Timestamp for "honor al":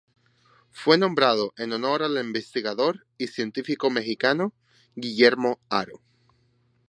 1.73-2.17